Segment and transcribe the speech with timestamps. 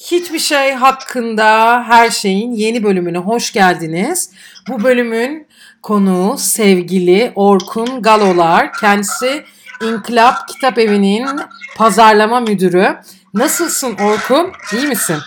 [0.00, 4.30] Hiçbir şey hakkında her şeyin yeni bölümüne hoş geldiniz.
[4.68, 5.46] Bu bölümün
[5.82, 8.72] konuğu sevgili Orkun Galolar.
[8.72, 9.44] Kendisi
[9.82, 11.40] İnkılap Kitap Evi'nin
[11.76, 12.96] pazarlama müdürü.
[13.34, 14.52] Nasılsın Orkun?
[14.72, 15.18] İyi misin?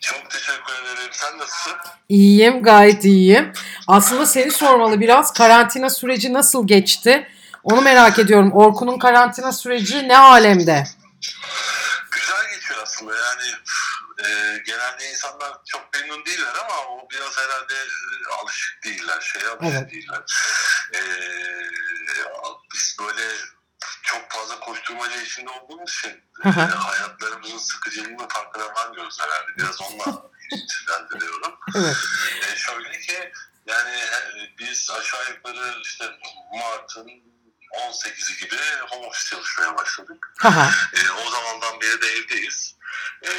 [0.00, 1.10] Çok teşekkür ederim.
[1.12, 1.72] Sen nasılsın?
[2.08, 3.52] İyiyim, gayet iyiyim.
[3.88, 5.32] Aslında seni sormalı biraz.
[5.32, 7.26] Karantina süreci nasıl geçti?
[7.64, 8.52] Onu merak ediyorum.
[8.52, 10.84] Orkun'un karantina süreci ne alemde?
[12.86, 13.16] Aslında.
[13.16, 13.52] Yani
[14.18, 19.20] e, genelde insanlar çok memnun değiller ama o biraz herhalde e, alışık değiller.
[19.20, 19.90] Şeye alışık Evet.
[19.92, 20.22] değiller.
[20.94, 21.00] E,
[22.74, 23.34] biz böyle
[24.02, 29.56] çok fazla koşturmaca içinde olduğumuz için e, hayatlarımızın sıkıcılığını farkına varmıyoruz herhalde.
[29.58, 30.22] Biraz onunla
[30.52, 31.58] ilgilendiriyorum.
[31.76, 31.96] Evet.
[32.52, 33.32] E, şöyle ki
[33.66, 33.98] yani
[34.58, 36.04] biz aşağı yukarı işte
[36.54, 37.08] Mart'ın
[37.90, 38.56] 18'i gibi
[38.88, 40.32] home office çalışmaya başladık.
[40.94, 42.75] E, o zamandan beri de evdeyiz.
[43.24, 43.32] E,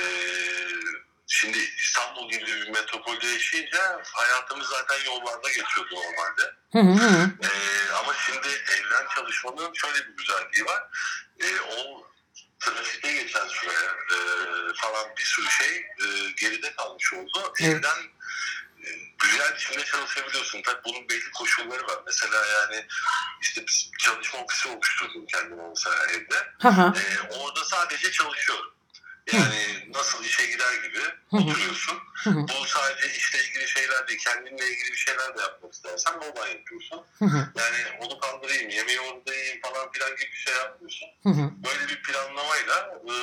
[1.28, 6.54] şimdi İstanbul gibi bir metropolde yaşayınca hayatımız zaten yollarda geçiyordu normalde.
[6.72, 7.30] Hı hı hı.
[7.44, 7.52] E,
[7.94, 10.84] ama şimdi evden çalışmanın şöyle bir güzelliği var.
[11.40, 12.08] E, o
[12.60, 13.74] trafikte geçen süre
[14.14, 14.18] e,
[14.76, 16.06] falan bir sürü şey e,
[16.42, 17.54] geride kalmış oldu.
[17.62, 17.76] Evet.
[17.76, 17.98] Evden
[18.84, 20.62] e, güzel biçimde çalışabiliyorsun.
[20.62, 22.00] Tabii bunun belli koşulları var.
[22.06, 22.86] Mesela yani
[23.42, 23.66] işte
[24.00, 26.48] çalışma ofisi oluşturdum kendime mesela evde.
[26.60, 26.94] Haha.
[26.98, 28.77] E, orada sadece çalışıyorum.
[29.34, 31.00] Yani nasıl işe gider gibi
[31.32, 31.98] oturuyorsun.
[32.26, 37.06] Bu sadece işle ilgili şeyler değil, kendinle ilgili bir şeyler de yapmak istersen oradan yapıyorsun.
[37.56, 41.08] Yani onu kaldırayım, yemeği orada yiyeyim falan filan gibi bir şey yapmıyorsun.
[41.66, 43.14] Böyle bir planlamayla e,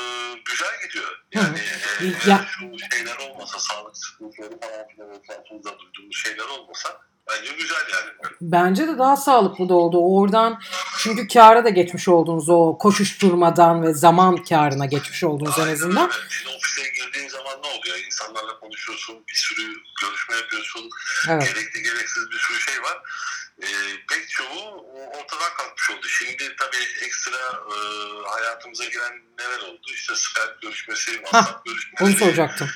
[0.44, 1.22] güzel gidiyor.
[1.33, 1.58] Yani
[2.00, 7.77] e, Ya- şu şeyler olmasa, sağlık sıkıntıları falan filan etrafımızda duyduğumuz şeyler olmasa bence güzel
[7.92, 8.11] yani.
[8.41, 9.98] Bence de daha sağlıklı da oldu.
[9.98, 10.61] Oradan
[10.98, 16.11] çünkü kâra da geçmiş oldunuz o koşuşturmadan ve zaman kârına geçmiş oldunuz en azından.
[16.28, 17.98] Şimdi ofise girdiğin zaman ne oluyor?
[18.06, 19.62] İnsanlarla konuşuyorsun, bir sürü
[20.02, 20.91] görüşme yapıyorsun.
[21.28, 21.42] Evet.
[21.42, 22.98] Gerekli gereksiz bir sürü şey var.
[23.62, 23.66] Ee,
[24.10, 26.06] pek çoğu ortadan kalkmış oldu.
[26.08, 27.77] Şimdi tabii ekstra e,
[28.28, 29.86] hayatımıza giren neler oldu?
[29.95, 32.11] İşte Skype görüşmesi, WhatsApp görüşmeleri.
[32.11, 32.70] Onu soracaktım.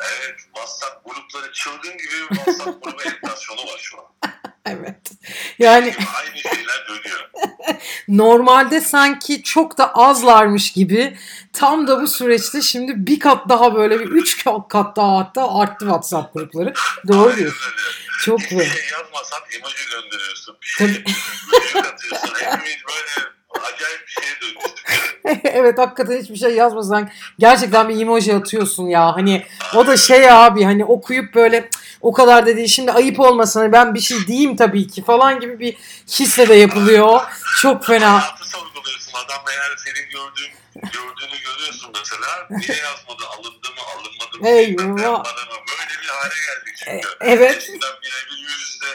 [0.00, 4.04] Evet, WhatsApp grupları çılgın gibi WhatsApp grubu enflasyonu var şu an.
[4.66, 5.10] Evet.
[5.58, 7.30] Yani Aynı şeyler dönüyor.
[8.08, 11.16] normalde sanki çok da azlarmış gibi
[11.52, 15.84] tam da bu süreçte şimdi bir kat daha böyle bir üç kat daha hatta arttı
[15.84, 16.72] WhatsApp grupları.
[17.08, 17.72] Doğru diyorsun.
[18.20, 18.70] Çok güzel.
[18.70, 20.56] şey yazmasan emoji gönderiyorsun.
[20.62, 20.86] Bir şey
[21.80, 22.34] atıyorsun.
[22.34, 25.20] Hepimiz böyle acayip bir şeye dönüştük.
[25.54, 29.16] evet hakikaten hiçbir şey yazmasan gerçekten bir emoji atıyorsun ya.
[29.16, 31.70] Hani o da şey abi hani okuyup böyle "Cık,
[32.00, 35.40] o kadar da değil şimdi ayıp olmasın hani ben bir şey diyeyim tabii ki falan
[35.40, 35.76] gibi bir
[36.08, 37.20] hisle de yapılıyor.
[37.60, 38.12] Çok fena.
[38.22, 39.12] Hayatı sorguluyorsun.
[39.14, 42.46] Adam eğer senin gördüğün, gördüğünü görüyorsun mesela.
[42.50, 43.22] Niye yazmadı?
[43.38, 43.82] Alındı mı?
[43.94, 44.48] Alınmadı mı?
[44.48, 45.24] Eyvah.
[45.24, 45.79] Böyle bir
[46.10, 47.08] hale geldik çünkü.
[47.20, 47.56] E, evet.
[47.56, 48.92] Eskiden birebir yüz yüze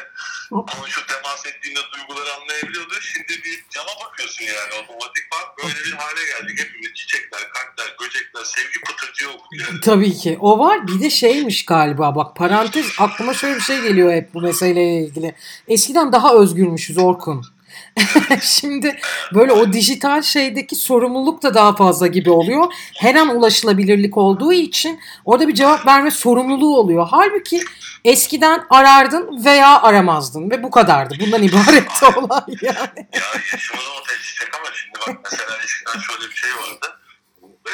[0.50, 2.94] konuşup temas ettiğinde duyguları anlayabiliyordu.
[3.02, 5.46] Şimdi bir cama bakıyorsun yani otomatikman.
[5.58, 6.60] Böyle bir hale geldik.
[6.60, 9.82] Hepimiz çiçekler, kalpler, böcekler, sevgi pıtırcığı olduk yani.
[9.82, 10.38] Tabii ki.
[10.42, 10.88] O var.
[10.88, 15.36] Bir de şeymiş galiba bak parantez aklıma şöyle bir şey geliyor hep bu meseleyle ilgili.
[15.68, 17.55] Eskiden daha özgürmüşüz Orkun.
[18.42, 19.00] Şimdi
[19.34, 22.74] böyle o dijital şeydeki sorumluluk da daha fazla gibi oluyor.
[22.98, 27.08] Her an ulaşılabilirlik olduğu için orada bir cevap verme sorumluluğu oluyor.
[27.12, 27.62] Halbuki
[28.06, 31.16] eskiden arardın veya aramazdın ve bu kadardı.
[31.20, 33.08] Bundan ibaretti olay yani.
[33.14, 37.00] Ya yaşımız ortaya çıkacak ama şimdi bak mesela eskiden şöyle bir şey vardı.
[37.68, 37.72] Ee,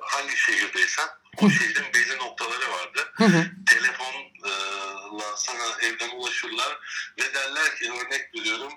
[0.00, 1.06] hangi şehirdeysen
[1.42, 3.00] o şehrin belli noktaları vardı.
[3.14, 3.44] Hı hı.
[3.66, 6.78] Telefonla sana evden ulaşırlar
[7.18, 8.72] ve derler ki örnek veriyorum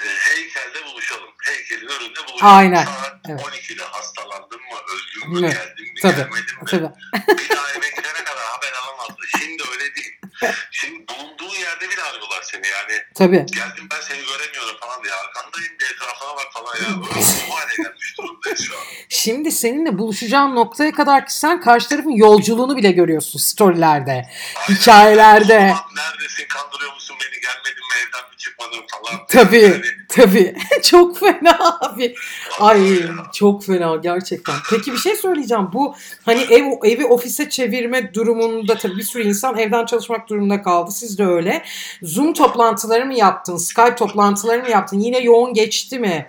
[0.00, 1.30] heykelde buluşalım.
[1.44, 2.54] Heykelin önünde buluşalım.
[2.54, 3.40] Aynen, Saat evet.
[3.40, 6.16] 12'de hastalandın mı, öldün mü, Evet, geldin mi, Tabii.
[6.16, 6.66] gelmedin mi?
[6.70, 7.38] Tabii.
[7.42, 9.22] Bir daha eve gidene kadar haber alamazdı.
[9.38, 10.12] Şimdi öyle değil.
[10.70, 13.02] Şimdi bulunduğun yerde bile arıyorlar seni yani.
[13.14, 13.46] Tabii.
[13.46, 17.02] Geldim ben seni göremiyorum falan diye arkandayım bir etrafına bak falan ya.
[17.02, 18.82] Bu hale gelmiş durumdayız şu an.
[19.08, 24.30] Şimdi seninle buluşacağın noktaya kadar ki sen karşı tarafın yolculuğunu bile görüyorsun storylerde,
[24.68, 25.54] hikayelerde.
[25.58, 25.72] Aynen.
[25.72, 28.30] Ulan Neredesin kandırıyor musun beni gelmedin mi evden
[28.62, 29.26] çıkmadın falan.
[29.28, 30.54] Tabii, Yani, tabii.
[30.82, 32.14] çok fena abi.
[32.60, 33.02] Ay
[33.34, 34.54] çok fena gerçekten.
[34.70, 35.68] Peki bir şey söyleyeceğim.
[35.72, 35.94] Bu
[36.24, 40.90] hani ev evi ofise çevirme durumunda tabii bir sürü insan evden çalışmak durumunda kaldı.
[40.90, 41.62] Siz de öyle.
[42.02, 43.56] Zoom toplantıları mı yaptın?
[43.56, 44.98] Skype toplantıları mı yaptın?
[44.98, 46.26] Yine yoğun geçti mi?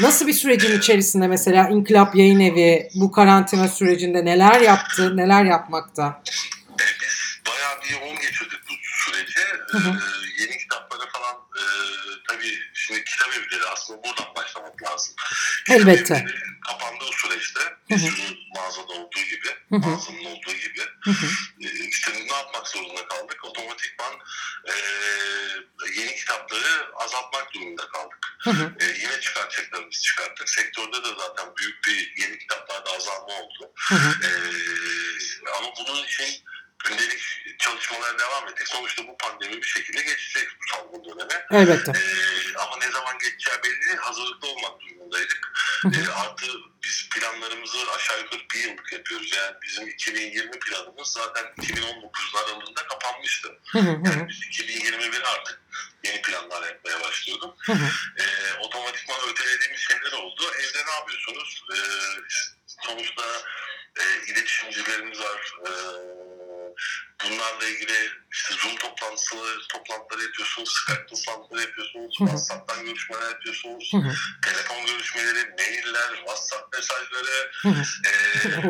[0.00, 6.22] Nasıl bir sürecin içerisinde mesela İnkılap Yayın Evi bu karantina sürecinde neler yaptı, neler yapmakta?
[6.70, 9.40] E, biz bayağı bir yoğun geçirdik bu süreci.
[9.70, 9.94] Hı hı.
[13.84, 15.14] Aslında buradan başlamak lazım.
[15.70, 16.26] Elbette.
[16.68, 17.60] kapandığı süreçte
[17.90, 19.92] bir sürü mağazada olduğu gibi gibi, Hı hı.
[19.92, 20.80] bazının olduğu gibi.
[21.60, 23.44] E, işte ne yapmak zorunda kaldık?
[23.44, 24.14] Otomatikman
[24.64, 24.72] e,
[26.00, 28.36] yeni kitapları azaltmak durumunda kaldık.
[28.80, 30.48] E, yine çıkartacaklarımızı çıkarttık.
[30.48, 33.72] Sektörde de zaten büyük bir yeni kitaplarda azalma oldu.
[34.22, 34.30] E,
[35.58, 36.44] ama bunun için
[36.84, 37.20] gündelik
[37.58, 38.68] çalışmalara devam ettik.
[38.68, 41.44] Sonuçta bu pandemi bir şekilde geçecek bu salgın dönemi.
[41.50, 41.90] Elbette.
[41.90, 43.96] Ee, ama ne zaman geçeceği belli değil.
[43.96, 45.52] Hazırlıklı olmak durumundaydık.
[45.84, 46.46] Ee, artı
[46.82, 49.32] biz planlarımızı aşağı yukarı bir yıllık yapıyoruz.
[49.32, 53.58] Yani bizim 2020 planımız zaten 2019 aralığında kapanmıştı.
[53.74, 55.60] Yani biz 2021 artık
[56.04, 57.00] yeni planlar yapmaya
[57.72, 57.88] hı.
[58.18, 60.42] Ee, otomatikman ötelediğimiz şeyler oldu.
[60.58, 61.64] Evde ne yapıyorsunuz?
[61.72, 61.76] Ee,
[62.66, 63.22] sonuçta
[63.96, 65.54] e, iletişimcilerimiz var.
[65.66, 65.70] Ee,
[67.24, 67.92] bunlarla ilgili
[68.32, 69.36] işte Zoom toplantısı,
[69.72, 72.28] toplantıları yapıyorsunuz, Skype toplantıları yapıyorsunuz, Hı hı.
[72.28, 73.92] WhatsApp'tan görüşmeler yapıyorsunuz,
[74.44, 77.50] telefon görüşmeleri, mailler, WhatsApp mesajları,
[78.06, 78.10] e,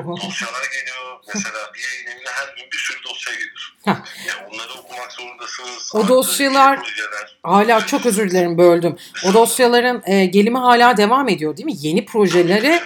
[0.06, 1.20] dosyalar geliyor.
[1.34, 3.76] Mesela bir yayın evine her gün bir sürü dosya gelir.
[3.86, 5.94] E, onları okumak zorundasınız.
[5.94, 7.38] O dosyalar- projeler.
[7.42, 8.96] Hala çok özür dilerim böldüm.
[9.24, 11.72] O dosyaların e, gelimi hala devam ediyor değil mi?
[11.76, 12.82] Yeni projeleri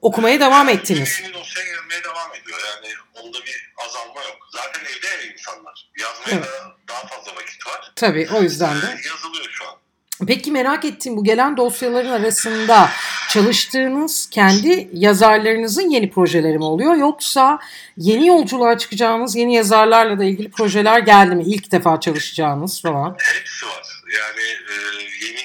[0.00, 1.20] okumaya devam ettiniz.
[1.22, 2.58] Yeni dosya gelmeye devam ediyor.
[2.74, 2.94] Yani
[3.24, 4.38] onda bir azalma yok.
[4.52, 5.90] Zaten evde ya insanlar.
[6.00, 6.44] Yazmaya Evet.
[6.44, 7.92] da daha fazla vakit var.
[7.96, 8.86] Tabii o yüzden de.
[8.86, 9.74] Ee, yazılıyor şu an.
[10.26, 12.90] Peki merak ettiğim bu gelen dosyaların arasında
[13.30, 17.58] çalıştığınız kendi yazarlarınızın yeni projeleri mi oluyor yoksa
[17.96, 21.44] yeni yolculuğa çıkacağınız yeni yazarlarla da ilgili projeler geldi mi?
[21.46, 23.16] İlk defa çalışacağınız falan.
[23.18, 23.86] Hepsi var.
[24.18, 24.74] Yani e,
[25.26, 25.44] yeni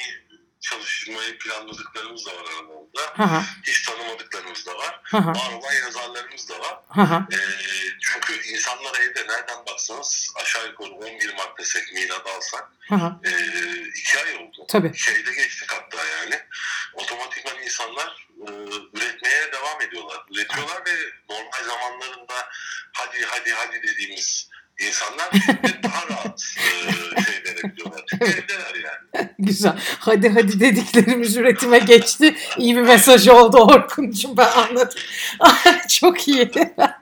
[0.60, 2.79] çalışmayı planladıklarımız da var aralarında.
[2.98, 3.42] Hı hı.
[3.64, 5.00] Hiç tanımadıklarımız da var.
[5.04, 5.18] Hı.
[5.18, 6.78] Var olan yazarlarımız da var.
[7.32, 7.40] E,
[8.02, 12.72] çünkü insanlar evde nereden baksanız aşağı yukarı 11 Mart desek milad alsak
[13.24, 13.32] e,
[13.96, 14.66] iki ay oldu.
[14.68, 14.98] Tabii.
[14.98, 16.40] Şeyde geçtik hatta yani.
[16.94, 18.52] Otomatikman insanlar e,
[18.94, 20.18] üretmeye devam ediyorlar.
[20.32, 20.96] Üretiyorlar ve
[21.30, 22.50] normal zamanlarında
[22.94, 24.50] hadi hadi hadi dediğimiz
[24.80, 25.30] insanlar
[25.84, 28.04] daha rahat e, şey verebiliyorlar.
[28.10, 29.29] Çünkü evdeler yani.
[29.44, 29.74] Güzel.
[30.00, 32.36] Hadi hadi dediklerimiz üretime geçti.
[32.58, 35.00] İyi bir mesaj oldu Orkun'cum ben anladım.
[35.90, 36.52] Çok iyi.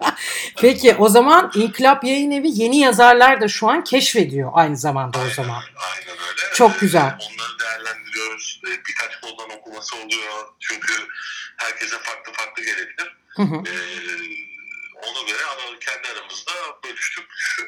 [0.62, 5.30] Peki o zaman İnkılap Yayın Evi yeni yazarlar da şu an keşfediyor aynı zamanda o
[5.36, 5.62] zaman.
[5.78, 6.54] Aynen öyle.
[6.54, 7.02] Çok güzel.
[7.02, 8.62] E, Onları değerlendiriyoruz.
[8.68, 10.48] E, birkaç koldan okuması oluyor.
[10.60, 10.94] Çünkü
[11.58, 13.18] herkese farklı farklı gelebilir.
[13.28, 13.56] Hı hı.
[13.56, 14.38] Ee,
[14.98, 15.38] ona göre
[15.80, 16.52] kendi aramızda
[16.84, 17.26] bölüştük.
[17.38, 17.64] Şu,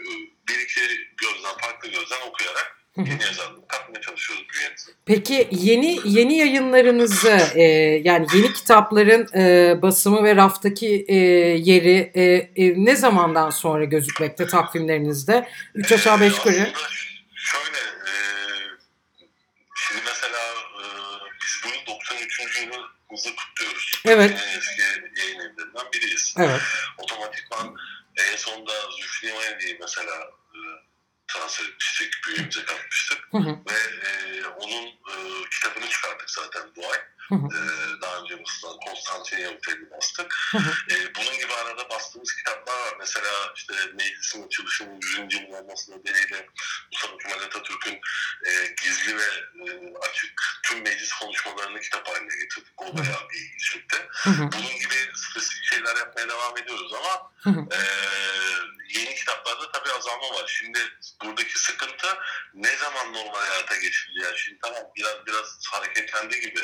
[0.49, 0.81] bir iki
[1.17, 2.78] gözden, farklı gözden okuyarak.
[3.05, 4.91] Yeni yazarlığı katmaya çalışıyoruz bünyemize.
[5.05, 7.63] Peki yeni yeni yayınlarınızı e,
[8.03, 12.23] yani yeni kitapların e, basımı ve raftaki e, yeri e,
[12.55, 15.49] e, ne zamandan sonra gözükmekte takvimlerinizde?
[15.75, 16.55] 3 aşağı 5 yukarı.
[16.55, 16.89] Aslında
[17.35, 18.13] şöyle, e,
[19.75, 20.39] şimdi mesela
[20.79, 20.85] e,
[21.41, 22.39] biz bunun 93.
[22.39, 24.01] yılımızı kutluyoruz.
[24.05, 24.31] Evet.
[24.31, 24.81] En eski
[25.19, 26.35] yayın evlerinden biriyiz.
[26.37, 26.61] Evet.
[26.97, 27.75] Otomatikman
[28.31, 30.13] en sonunda Zülfü Livaneli'yi mesela
[31.29, 33.27] e, transfer etmiştik, bünyemize katmıştık.
[33.31, 33.49] Hı hı.
[33.69, 36.99] Ve e, onun e, kitabını çıkarttık zaten bu ay.
[37.29, 37.47] Hı hı.
[37.47, 37.59] E,
[38.01, 40.35] daha önce basılan Konstantin Yavuteli'ni bastık.
[40.51, 40.71] Hı hı.
[40.93, 42.93] E, bunun gibi arada bastığımız kitaplar var.
[42.99, 45.33] Mesela işte meclisin açılışının 100.
[45.33, 46.47] yıl olması nedeniyle
[46.91, 47.99] Mustafa Kemal Atatürk'ün
[48.45, 49.29] e, gizli ve
[49.65, 52.73] e, açık tüm meclis konuşmalarını kitap haline getirdik.
[52.77, 53.97] O bayağı bir ilgi çekti.
[54.27, 57.59] Bunun gibi spesifik şeyler yapmaya devam ediyoruz ama Hı hı.
[57.71, 60.47] ee, yeni kitaplarda tabii azalma var.
[60.47, 60.79] Şimdi
[61.23, 62.07] buradaki sıkıntı
[62.53, 64.19] ne zaman normal hayata geçildi?
[64.23, 66.59] Yani şimdi tamam biraz biraz hareketlendi gibi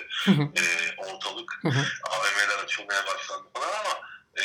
[0.60, 0.64] e,
[0.98, 1.62] ortalık.
[2.04, 4.00] AVM'ler açılmaya başlandı falan ama
[4.38, 4.44] e,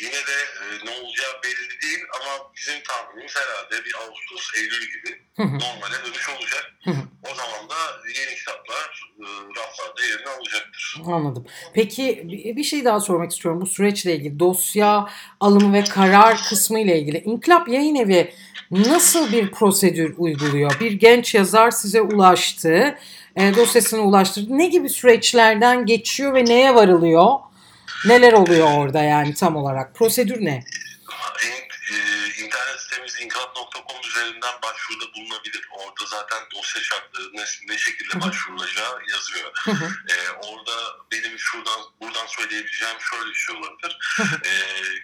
[0.00, 5.22] yine de e, ne olacağı belli değil ama bizim tahminimiz herhalde bir Ağustos, Eylül gibi
[5.38, 6.72] normale dönüş olacak.
[7.32, 7.74] O zaman da
[8.20, 9.24] yeni kitaplar e,
[9.56, 11.02] raflarda yerini alacaktır.
[11.06, 11.46] Anladım.
[11.74, 12.22] Peki
[12.56, 14.38] bir şey daha sormak istiyorum bu süreçle ilgili.
[14.38, 15.08] Dosya
[15.40, 17.18] alımı ve karar kısmı ile ilgili.
[17.18, 18.32] İnkılap Yayın Evi
[18.70, 20.80] nasıl bir prosedür uyguluyor?
[20.80, 22.98] Bir genç yazar size ulaştı,
[23.36, 24.58] e, dosyasını ulaştırdı.
[24.58, 27.30] Ne gibi süreçlerden geçiyor ve neye varılıyor?
[28.06, 29.94] Neler oluyor orada yani tam olarak?
[29.94, 30.64] Prosedür ne?
[33.20, 35.68] inkılap.com üzerinden başvuruda bulunabilir.
[35.70, 39.50] Orada zaten dosya şartları ne, ne şekilde başvurulacağı yazıyor.
[39.54, 39.84] Hı hı.
[40.08, 43.98] E, orada benim şuradan buradan söyleyebileceğim şöyle bir şey olabilir.
[44.44, 44.52] E,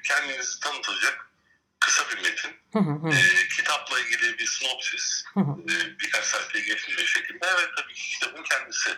[0.08, 1.32] kendinizi tanıtacak
[1.80, 3.08] kısa bir metin, Hı hı hı.
[3.08, 5.52] e, kitapla ilgili bir sinopsis, Hı hı.
[5.72, 8.90] e, birkaç sayfayı geçmeyecek şekilde ve tabii ki kitabın kendisi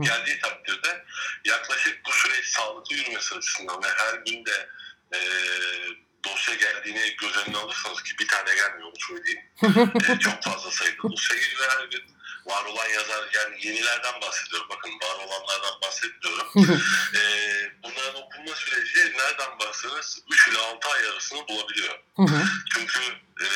[0.00, 1.04] geldiği takdirde
[1.44, 4.68] yaklaşık bu süreç sağlıklı yürümesi açısından ve her gün de
[5.14, 5.18] e,
[6.24, 9.42] dosya geldiğini göz önüne alırsanız ki bir tane gelmiyor onu söyleyeyim.
[10.12, 12.02] E, çok fazla sayıda dosya geliyor her gün.
[12.46, 16.46] Var olan yazar yani yenilerden bahsediyorum bakın var olanlardan bahsetmiyorum.
[17.14, 17.22] E,
[17.82, 18.12] bunların
[18.42, 21.98] yapılma süreci nereden baksanız 3 ile 6 ay arasını bulabiliyor.
[22.74, 23.00] Çünkü
[23.40, 23.46] e,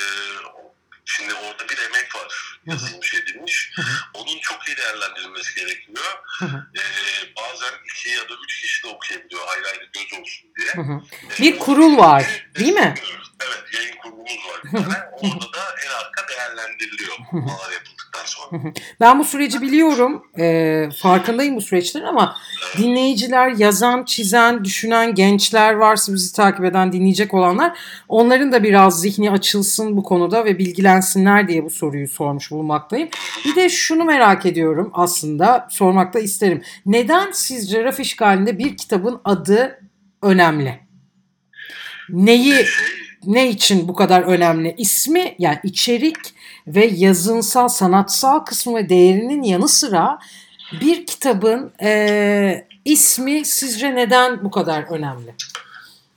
[1.07, 3.73] şimdi orada bir emek var yazılmış edilmiş.
[3.77, 3.97] Hı hı.
[4.15, 6.05] Onun çok iyi değerlendirilmesi gerekiyor.
[6.39, 6.67] Hı hı.
[6.77, 6.83] E,
[7.37, 10.69] bazen 2 ya da 3 kişi de okuyabiliyor ayrı ayrı göz olsun diye.
[10.75, 11.01] Hı hı.
[11.39, 12.95] E, Bir kurul var, değil mi?
[13.45, 14.61] Evet yayın kurulumuz var.
[15.13, 17.96] Orada da en arka değerlendiriliyor bunlar yapıldıktan sonra.
[19.01, 20.23] Ben bu süreci biliyorum.
[20.39, 22.37] Ee, farkındayım bu süreçlerin ama
[22.79, 29.31] dinleyiciler, yazan, çizen, düşünen gençler varsa bizi takip eden, dinleyecek olanlar onların da biraz zihni
[29.31, 33.09] açılsın bu konuda ve bilgilensinler diye bu soruyu sormuş bulunmaktayım.
[33.45, 36.63] Bir de şunu merak ediyorum aslında sormak da isterim.
[36.87, 39.81] Neden sizce raf işgalinde bir kitabın adı
[40.23, 40.81] önemli?
[42.09, 42.67] Neyi Şey,
[43.25, 44.75] ne için bu kadar önemli?
[44.79, 46.17] İsmi yani içerik
[46.67, 50.19] ve yazınsal, sanatsal kısmı ve değerinin yanı sıra
[50.81, 55.35] bir kitabın eee, ismi sizce neden bu kadar önemli?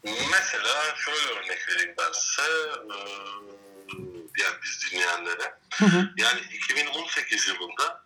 [0.03, 2.41] Mesela şöyle örnek vereyim ben size.
[4.41, 5.53] Yani biz dinleyenlere.
[5.74, 8.01] Hı hı, Yani 2018 yılında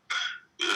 [0.62, 0.67] e,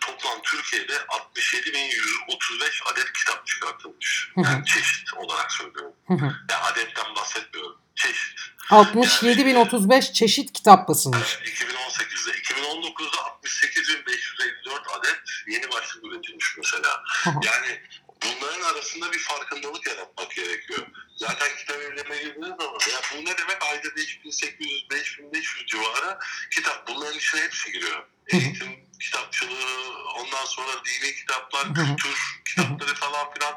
[0.00, 4.30] toplam Türkiye'de 67.135 adet kitap çıkartılmış.
[4.34, 4.44] Hı hı.
[4.44, 5.92] Yani çeşit olarak söylüyorum.
[6.06, 6.24] hı hı.
[6.50, 7.78] Yani adetten bahsetmiyorum.
[7.94, 8.40] Çeşit.
[8.70, 11.38] 67.035 çeşit kitap basılmış.
[11.38, 12.30] Evet, 2018'de.
[12.30, 17.02] 2019'da 68.554 adet yeni başlık üretilmiş mesela.
[17.24, 17.34] Hı hı.
[17.42, 17.80] Yani
[18.22, 20.86] bunların arasında bir farkındalık yaratmak gerekiyor.
[21.16, 26.18] Zaten kitap evlerine girdiğiniz zaman ya bu ne demek ayda 5800-5500 civarı
[26.50, 26.88] kitap.
[26.88, 28.06] Bunların içine hepsi giriyor.
[28.26, 31.96] Eğitim kitapçılığı, ondan sonra dini kitaplar, Hı hı.
[31.96, 33.54] kültür kitapları falan filan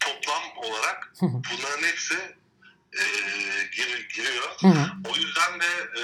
[0.00, 2.14] toplam olarak bunların hepsi
[2.92, 3.04] e,
[3.76, 4.56] gir, giriyor.
[5.08, 5.66] O yüzden de
[6.00, 6.02] e,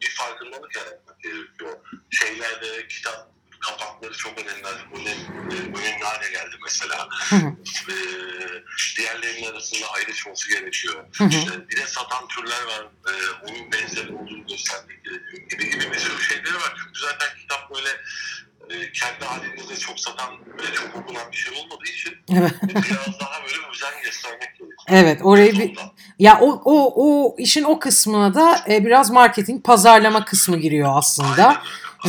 [0.00, 1.78] bir farkındalık yaratmak gerekiyor.
[2.10, 3.28] Şeylerde kitap
[3.60, 7.08] kapakları çok önemli, önemli, önemli hale geldi mesela.
[7.30, 7.52] hı hı,
[7.92, 7.94] E,
[8.96, 11.04] diğerlerinin arasında ayrışması gerekiyor.
[11.18, 11.28] hı hı.
[11.28, 13.12] İşte bir de satan türler var, e,
[13.50, 16.74] onun benzeri olduğunu göstermek gerekiyor gibi gibi bir sürü şeyleri var.
[16.84, 17.88] Çünkü zaten kitap böyle
[18.70, 22.52] e, kendi halinde de çok satan ve çok okunan bir şey olmadığı için Evet.
[22.62, 24.70] biraz daha böyle özen göstermek gerekiyor.
[24.88, 25.78] Evet, orayı bir
[26.18, 31.46] ya o o o işin o kısmına da e, biraz marketing, pazarlama kısmı giriyor aslında.
[31.48, 31.60] Aynen.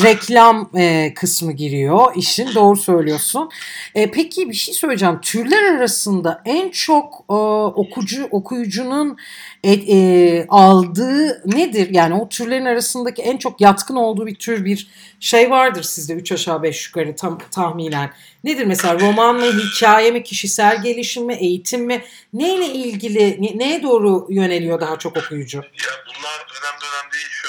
[0.03, 3.50] Reklam e, kısmı giriyor işin doğru söylüyorsun.
[3.95, 5.19] E, peki bir şey söyleyeceğim.
[5.21, 9.17] Türler arasında en çok e, okucu okuyucunun
[9.63, 11.88] e, e, aldığı nedir?
[11.91, 14.88] Yani o türlerin arasındaki en çok yatkın olduğu bir tür bir
[15.19, 18.10] şey vardır sizde 3 aşağı 5 yukarı tam tahminen.
[18.43, 22.01] Nedir mesela roman mı, hikaye mi, kişisel gelişim mi, eğitim mi?
[22.33, 25.57] Neyle ilgili, ne- neye doğru yöneliyor daha çok okuyucu?
[25.57, 25.63] Ya
[26.07, 27.40] bunlar dönem dönem değişiyor.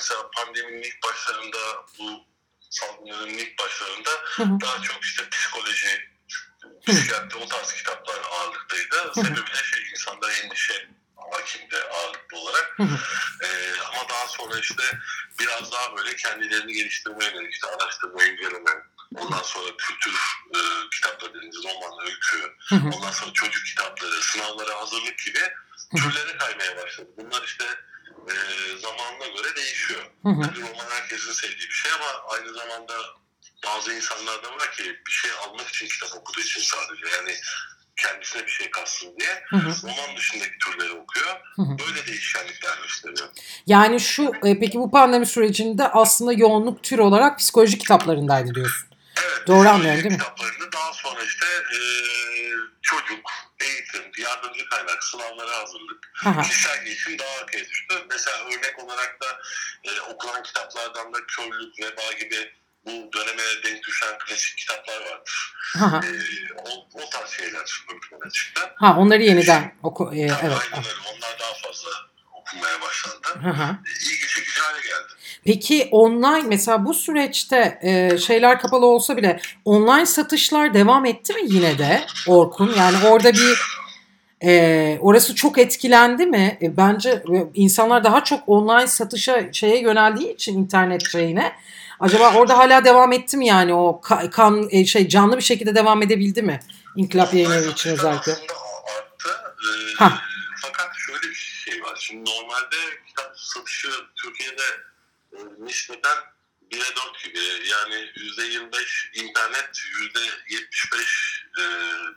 [0.00, 1.58] Mesela pandeminin ilk başlarında
[1.98, 2.24] bu
[2.70, 4.60] salgınların ilk başlarında Hı hı.
[4.60, 6.10] daha çok işte psikoloji,
[6.86, 9.12] psikiyatri o tarz kitaplar ağırlıktaydı.
[9.14, 10.88] Sebebi de şey insanda endişe
[11.32, 12.72] hakimde ağırlıklı olarak.
[12.76, 12.98] Hı hı.
[13.46, 13.48] E,
[13.80, 14.82] ama daha sonra işte
[15.40, 18.70] biraz daha böyle kendilerini geliştirmeye yönelik işte araştırma, inceleme,
[19.16, 20.14] ondan sonra kültür
[20.54, 20.58] e,
[20.90, 22.88] kitapları dediğimiz roman, öykü, Hı hı.
[22.96, 25.40] ondan sonra çocuk kitapları, sınavlara hazırlık gibi
[25.96, 27.08] türlere kaymaya başladı.
[27.16, 27.64] Bunlar işte
[28.30, 30.02] e, zamanına göre değişiyor.
[30.22, 30.42] Hı hı.
[30.42, 32.94] Tabii roman herkesin sevdiği bir şey ama aynı zamanda
[33.66, 37.34] bazı insanlar da var ki bir şey almak için kitap okuduğu için sadece yani
[37.96, 39.82] kendisine bir şey katsın diye Hı hı.
[39.82, 41.40] roman dışındaki türleri okuyor.
[41.56, 41.78] Hı hı.
[41.78, 43.28] Böyle değişkenlikler gösteriyor.
[43.66, 48.88] Yani şu e, peki bu pandemi sürecinde aslında yoğunluk tür olarak psikoloji kitaplarındaydı diyorsun.
[49.24, 49.46] Evet.
[49.46, 50.18] Doğru anlıyorum, değil mi?
[50.18, 51.80] Kitaplarını daha sonra işte e,
[52.82, 53.30] çocuk,
[53.60, 56.12] eğitim, yardımcı kaynak, sınavlara hazırlık,
[56.42, 57.94] kişisel gelişim daha arkaya düştü.
[58.10, 59.40] Mesela örnek olarak da
[59.84, 62.52] e, okunan kitaplardan da körlük, veba gibi
[62.86, 65.54] bu döneme denk düşen klasik kitaplar vardır.
[65.78, 66.06] Hı.
[66.06, 66.10] E,
[66.64, 67.84] o, o tarz şeyler
[68.24, 68.70] ön çıktı.
[68.76, 70.42] Ha onları yeniden oku e, evet.
[70.42, 70.88] aynen öyle.
[71.14, 71.90] Onlar daha fazla
[72.32, 73.28] okunmaya başlandı.
[73.28, 73.62] Hı.
[73.62, 75.12] E, İlgi çekici hale geldi.
[75.44, 81.40] Peki online mesela bu süreçte e, şeyler kapalı olsa bile online satışlar devam etti mi
[81.44, 82.74] yine de Orkun?
[82.78, 83.58] Yani orada bir
[84.44, 86.58] e, orası çok etkilendi mi?
[86.62, 91.52] E, bence e, insanlar daha çok online satışa şeye yöneldiği için internet şeyine.
[92.00, 95.74] Acaba orada hala devam etti mi yani o ka- kan e, şey canlı bir şekilde
[95.74, 96.60] devam edebildi mi?
[96.96, 98.32] İnkılap yayın evi için özellikle.
[98.32, 98.40] Arttı.
[100.00, 100.04] Ee,
[100.62, 101.96] fakat şöyle bir şey var.
[102.00, 102.76] Şimdi normalde
[103.08, 103.88] kitap satışı
[104.22, 104.62] Türkiye'de
[105.58, 106.18] nispeten
[106.70, 107.38] 1'e 4 gibi.
[107.68, 111.62] Yani %25 internet, %75 e,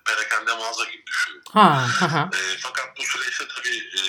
[0.06, 1.42] perakende mağaza gibi düşünün.
[1.50, 2.30] Ha, ha, ha.
[2.34, 4.04] E, fakat bu süreçte tabii e,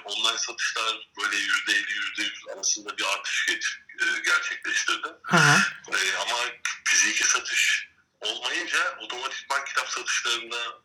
[0.00, 1.84] online satışlar böyle %50
[2.16, 5.08] %100 arasında bir artış e, gerçekleştirdi.
[5.22, 5.56] ha, ha.
[5.92, 6.36] E, ama
[6.84, 7.90] fiziki satış
[8.20, 10.82] olmayınca otomatikman kitap satışlarında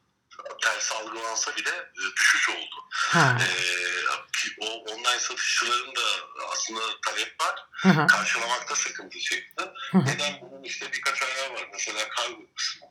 [0.64, 2.76] ters algılansa bile e, düşüş oldu.
[2.92, 3.38] Ha.
[3.42, 3.86] Ee,
[4.60, 6.02] o online satışçıların da
[6.52, 7.66] aslında talep var.
[7.72, 8.08] Hı hı.
[8.08, 9.74] Karşılamakta sıkıntı çıktı.
[9.92, 10.06] Hı hı.
[10.06, 11.70] Neden bunun işte birkaç ayağı var.
[11.74, 12.88] Mesela kargo kısmı.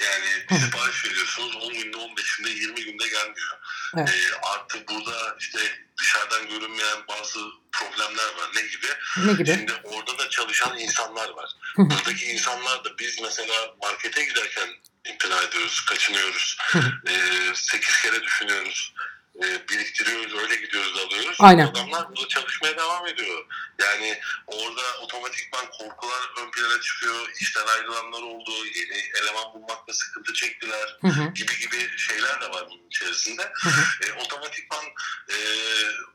[0.00, 3.58] Yani bir sipariş veriyorsunuz 10 günde 15 günde 20 günde gelmiyor.
[3.96, 4.08] Evet.
[4.08, 5.58] Ee, artı burada işte
[6.00, 7.40] dışarıdan görünmeyen bazı
[7.72, 8.50] problemler var.
[8.54, 8.86] Ne gibi?
[9.16, 9.54] Ne gibi?
[9.54, 11.50] Şimdi orada da çalışan insanlar var.
[11.76, 11.90] Hı hı.
[11.90, 14.68] Buradaki insanlar da biz mesela markete giderken
[15.10, 16.56] imtina ediyoruz, kaçınıyoruz.
[16.60, 16.78] Hı.
[17.08, 18.94] Ee, sekiz kere düşünüyoruz.
[19.42, 21.36] Ee, biriktiriyoruz, öyle gidiyoruz, alıyoruz.
[21.40, 21.66] Aynen.
[21.66, 23.46] Adamlar burada çalışmaya devam ediyor.
[23.78, 27.28] Yani orada otomatikman korkular ön plana çıkıyor.
[27.40, 28.50] İşten ayrılanlar oldu.
[28.74, 31.32] Yeni eleman bulmakta sıkıntı çektiler Hı hı.
[31.34, 33.52] gibi gibi şeyler de var bunun içerisinde.
[33.62, 34.06] Hı hı.
[34.06, 34.84] E, otomatikman
[35.28, 35.36] e,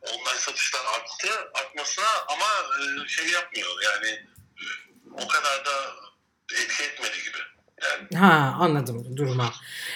[0.01, 2.45] online satışlar arttı, artmasına ama
[2.79, 4.09] e, şey yapmıyor yani
[4.57, 4.63] e,
[5.11, 5.93] o kadar da
[6.53, 7.37] etki etmedi gibi.
[8.15, 9.53] Ha anladım duruma.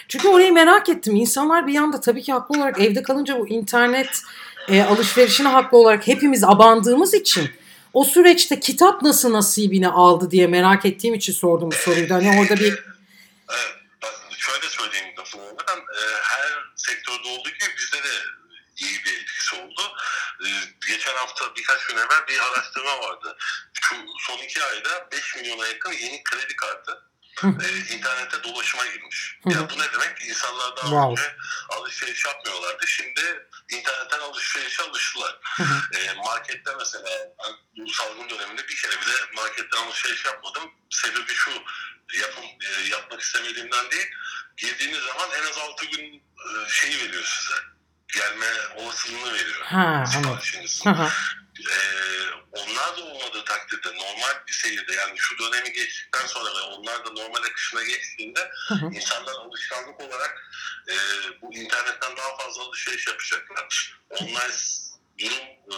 [0.07, 1.15] Çünkü orayı merak ettim.
[1.15, 4.21] İnsanlar bir yanda tabii ki haklı olarak evde kalınca bu internet
[4.67, 7.49] e, alışverişine haklı olarak hepimiz abandığımız için
[7.93, 12.11] o süreçte kitap nasıl nasibini aldı diye merak ettiğim için sordum bu soruyu.
[12.11, 12.83] Hani orada bir
[13.49, 13.75] Evet,
[14.37, 18.13] şöyle söyleyeyim lafını olmadan e, her sektörde olduğu gibi bizde de
[18.77, 19.81] iyi bir etkisi oldu.
[20.41, 20.47] E,
[20.91, 23.37] geçen hafta birkaç gün evvel bir araştırma vardı.
[23.73, 27.10] Şu son iki ayda 5 milyona yakın yeni kredi kartı.
[27.47, 29.39] E, internette dolaşıma girmiş.
[29.43, 29.53] Hı hı.
[29.53, 30.21] Ya bu ne demek?
[30.21, 31.11] İnsanlar daha Wow.
[31.11, 31.35] önce
[31.69, 32.87] alışveriş yapmıyorlardı.
[32.87, 35.39] Şimdi internetten alışverişe alıştılar.
[35.93, 37.09] E, markette mesela
[37.77, 40.71] bu salgın döneminde bir kere bile marketten alışveriş yapmadım.
[40.89, 41.51] Sebebi şu
[42.21, 44.07] yapım, e, yapmak istemediğimden değil.
[44.57, 47.55] Girdiğiniz zaman en az 6 gün e, şeyi veriyor size.
[48.13, 48.45] Gelme
[48.75, 49.61] olasılığını veriyor.
[49.61, 50.11] ha anladım.
[50.11, 50.83] Siparişiniz.
[52.91, 57.09] Onlar da olmadığı takdirde normal bir seyirde yani şu dönemi geçtikten sonra ve onlar da
[57.09, 58.85] normal akışına geçtiğinde Hı hı.
[58.93, 60.51] insanlar alışkanlık olarak
[60.89, 60.95] e,
[61.41, 63.97] bu internetten daha fazla alışveriş yapacaklar.
[64.09, 64.53] Online
[65.19, 65.77] durum e,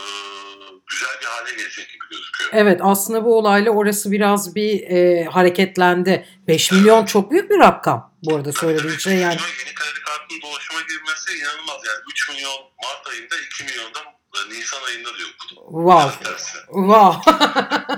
[0.91, 2.49] güzel bir hale gelecek gibi gözüküyor.
[2.53, 6.27] Evet aslında bu olayla orası biraz bir e, hareketlendi.
[6.47, 8.13] 5 milyon çok büyük bir rakam.
[8.23, 9.37] Bu arada söylediğin şey yani.
[9.41, 11.81] Yeni kredi kartının dolaşıma girmesi inanılmaz.
[11.87, 15.63] Yani 3 milyon Mart ayında 2 milyon da e, Nisan ayında diyor okudum.
[15.63, 16.11] Wow.
[16.65, 17.31] Wow.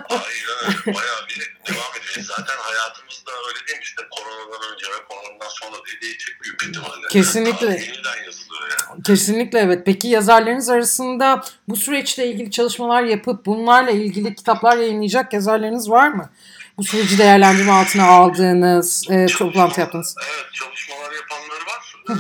[0.10, 0.98] Aynen öyle.
[0.98, 2.26] Bayağı bir devam ediyor.
[2.38, 3.84] Zaten hayatımızda öyle değil mi?
[3.84, 7.08] İşte koronadan önce ve koronadan sonra diye değişecek büyük ihtimalle.
[7.12, 7.68] Kesinlikle.
[7.68, 9.04] Tarih Yeniden yazılıyor yani.
[9.04, 9.82] Kesinlikle evet.
[9.86, 16.30] Peki yazarlarınız arasında bu süreçle ilgili çalışmalar yapıp bunlarla ilgili kitaplar yayınlayacak yazarlarınız var mı?
[16.78, 20.16] Bu süreci değerlendirme altına aldığınız, e, toplantı yaptığınız.
[20.18, 21.96] Evet çalışmalar yapanları var.
[22.10, 22.14] Ee,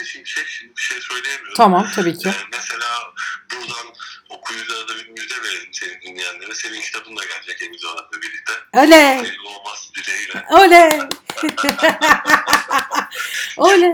[0.00, 1.54] ulaşmadığı için bir şey, şimdi bir şey söyleyemiyorum.
[1.56, 2.28] Tamam tabii ki.
[2.28, 3.12] Ee, mesela
[3.52, 3.94] buradan
[4.28, 6.54] okuyuculara da bir müjde verelim senin dinleyenlere.
[6.54, 8.52] Senin kitabın da gelecek Emiz Hanım'la birlikte.
[8.74, 9.16] Oley!
[9.16, 10.44] Hayırlı olması dileğiyle.
[10.50, 10.90] Oley!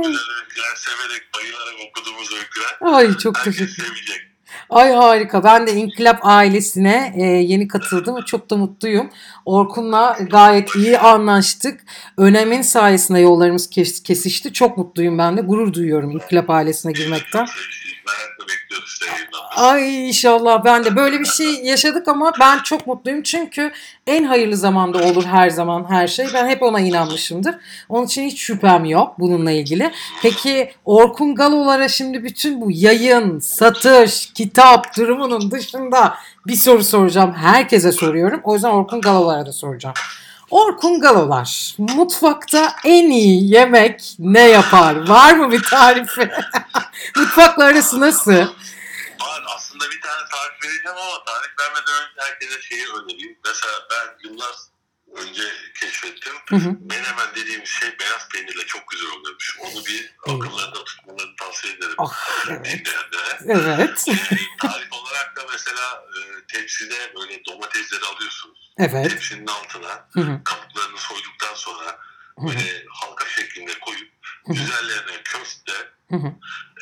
[0.02, 2.76] Güzel öyküler, severek, bayılarak okuduğumuz öyküler.
[2.80, 4.25] Ay çok Herkes teşekkür sevecek.
[4.70, 5.44] Ay harika.
[5.44, 8.24] Ben de İnkılap ailesine e, yeni katıldım.
[8.26, 9.10] Çok da mutluyum.
[9.44, 11.80] Orkun'la gayet iyi anlaştık.
[12.16, 14.52] Önemin sayesinde yollarımız kes kesişti.
[14.52, 15.40] Çok mutluyum ben de.
[15.40, 17.46] Gurur duyuyorum İnkılap ailesine girmekten.
[18.06, 18.35] Ben
[19.56, 23.72] Ay inşallah ben de böyle bir şey yaşadık ama ben çok mutluyum çünkü
[24.06, 26.26] en hayırlı zamanda olur her zaman her şey.
[26.34, 27.54] Ben hep ona inanmışımdır.
[27.88, 29.92] Onun için hiç şüphem yok bununla ilgili.
[30.22, 36.14] Peki Orkun Galolara şimdi bütün bu yayın, satış, kitap durumunun dışında
[36.46, 37.32] bir soru soracağım.
[37.34, 38.40] Herkese soruyorum.
[38.44, 39.94] O yüzden Orkun Galolara da soracağım.
[40.50, 45.08] Orkun Galolar mutfakta en iyi yemek ne yapar?
[45.08, 46.30] Var mı bir tarifi?
[47.16, 48.44] Mutfakla arası nasıl?
[50.36, 53.38] Tarif vereceğim ama tarif vermeden önce herkese şeyi önereyim.
[53.44, 54.56] Mesela ben yıllar
[55.14, 55.42] önce
[55.80, 56.34] keşfettim.
[56.48, 56.76] Hı hı.
[56.80, 59.58] Menemen dediğimiz şey beyaz peynirle çok güzel oluyormuş.
[59.60, 61.94] Onu bir akıllarında tutmalarını tavsiye ederim.
[61.98, 62.82] Ah, evet.
[63.46, 64.04] Evet.
[64.60, 68.72] Tarif olarak da mesela e, tepside böyle domatesleri alıyorsunuz.
[68.78, 69.10] Evet.
[69.10, 70.44] Tepsinin altına Hı hı.
[70.44, 71.98] kabuklarını soyduktan sonra
[72.40, 74.10] Böyle halka şeklinde koyup
[74.48, 75.72] üzerlerine köfte,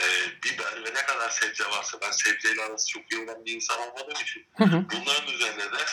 [0.01, 0.07] e,
[0.45, 4.23] biber ve ne kadar sebze varsa ben sebzeyle arası çok iyi olan bir insan olmadığım
[4.23, 5.85] için bunların üzerine de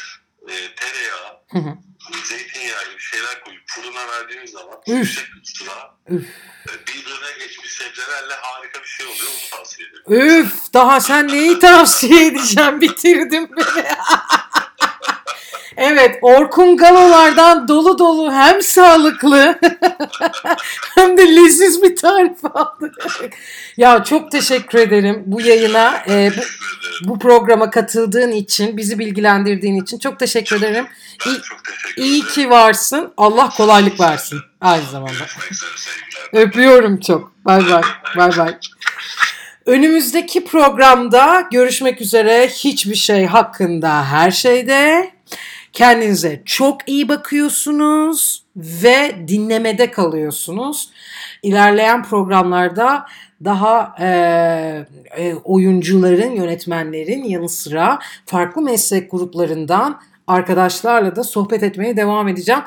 [0.49, 1.39] e, tereyağı,
[2.25, 6.25] zeytinyağı gibi şeyler koyup fırına verdiğimiz zaman yüksek ısıda Üf.
[6.69, 9.31] e, birbirine geçmiş sebzelerle harika bir şey oluyor.
[9.31, 10.41] Onu tavsiye ederim.
[10.41, 13.85] Üf daha sen neyi tavsiye edeceğim bitirdin beni.
[15.77, 19.59] Evet, Orkun Galolardan dolu dolu hem sağlıklı
[20.95, 22.93] hem de leziz bir tarif aldık.
[23.77, 29.99] ya çok teşekkür ederim bu yayına, e, bu, bu programa katıldığın için, bizi bilgilendirdiğin için
[29.99, 30.87] çok teşekkür ederim.
[31.25, 33.13] Ben İyi, çok teşekkür iyi ki varsın.
[33.17, 35.25] Allah kolaylık versin aynı zamanda.
[36.33, 37.31] Öpüyorum çok.
[37.45, 37.81] Bay bay.
[38.17, 38.57] Bay bay.
[39.65, 42.47] Önümüzdeki programda görüşmek üzere.
[42.47, 45.11] Hiçbir şey hakkında her şeyde.
[45.73, 50.89] Kendinize çok iyi bakıyorsunuz ve dinlemede kalıyorsunuz.
[51.43, 53.05] İlerleyen programlarda
[53.43, 62.61] daha e, oyuncuların, yönetmenlerin yanı sıra farklı meslek gruplarından arkadaşlarla da sohbet etmeye devam edeceğim.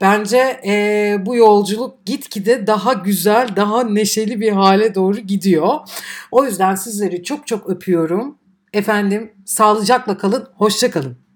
[0.00, 5.78] Bence e, bu yolculuk gitgide daha güzel, daha neşeli bir hale doğru gidiyor.
[6.30, 8.38] O yüzden sizleri çok çok öpüyorum.
[8.72, 11.29] Efendim sağlıcakla kalın, hoşça kalın.